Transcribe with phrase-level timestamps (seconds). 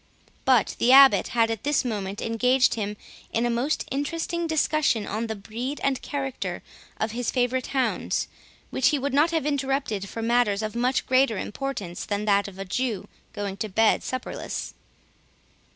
[0.45, 2.97] But the Abbot had, at this moment, engaged him
[3.31, 6.63] in a most interesting discussion on the breed and character
[6.99, 8.27] of his favourite hounds,
[8.71, 12.57] which he would not have interrupted for matters of much greater importance than that of
[12.57, 14.73] a Jew going to bed supperless.